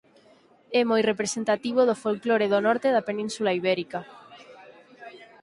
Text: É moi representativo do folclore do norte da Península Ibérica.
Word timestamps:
É 0.79 0.81
moi 0.91 1.01
representativo 1.11 1.81
do 1.85 1.99
folclore 2.03 2.47
do 2.53 2.59
norte 2.67 2.87
da 2.95 3.05
Península 3.09 3.55
Ibérica. 3.59 3.99